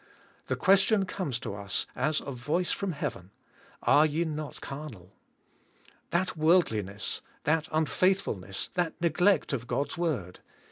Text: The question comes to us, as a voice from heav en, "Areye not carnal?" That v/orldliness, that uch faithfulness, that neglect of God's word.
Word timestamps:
The 0.47 0.55
question 0.55 1.05
comes 1.05 1.37
to 1.41 1.53
us, 1.53 1.85
as 1.95 2.21
a 2.21 2.31
voice 2.31 2.71
from 2.71 2.93
heav 2.93 3.15
en, 3.15 3.29
"Areye 3.83 4.25
not 4.25 4.59
carnal?" 4.59 5.13
That 6.09 6.31
v/orldliness, 6.31 7.21
that 7.43 7.69
uch 7.71 7.87
faithfulness, 7.87 8.69
that 8.73 8.99
neglect 8.99 9.53
of 9.53 9.67
God's 9.67 9.99
word. 9.99 10.39